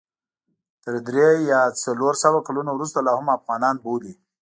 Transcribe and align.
تر 0.83 0.93
درې 1.07 1.29
یا 1.51 1.61
څلور 1.83 2.13
سوه 2.23 2.39
کلونو 2.47 2.69
وروسته 2.73 2.99
لا 3.07 3.13
هم 3.19 3.27
افغانان 3.37 3.75
بولي. 3.83 4.13